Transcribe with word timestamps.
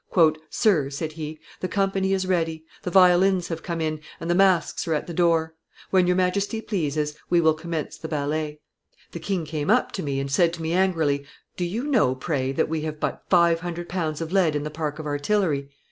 "'Sir,' 0.49 0.89
said 0.89 1.11
he, 1.11 1.39
'the 1.59 1.67
company 1.67 2.11
is 2.11 2.25
ready, 2.25 2.65
the 2.81 2.89
violins 2.89 3.49
have 3.49 3.61
come 3.61 3.79
in,' 3.79 3.99
and 4.19 4.31
the 4.31 4.33
masks 4.33 4.87
are 4.87 4.95
at 4.95 5.05
the 5.05 5.13
door; 5.13 5.53
when 5.91 6.07
your 6.07 6.15
Majesty 6.15 6.59
pleases, 6.59 7.13
we 7.29 7.39
will 7.39 7.53
commence 7.53 7.99
the 7.99 8.07
ballet.' 8.07 8.59
'The 9.11 9.19
king 9.19 9.45
came 9.45 9.69
up 9.69 9.91
to 9.91 10.01
me, 10.01 10.19
and 10.19 10.31
said 10.31 10.53
to 10.53 10.61
me 10.63 10.73
angrily, 10.73 11.23
"Do 11.55 11.65
you 11.65 11.83
know, 11.83 12.15
pray, 12.15 12.51
that 12.51 12.67
we 12.67 12.81
have 12.81 12.99
but 12.99 13.21
five 13.29 13.59
hundred 13.59 13.89
pounds 13.89 14.21
of 14.21 14.31
lead 14.33 14.55
in 14.55 14.63
the 14.63 14.71
park 14.71 14.97
of 14.97 15.05
artillery?" 15.05 15.69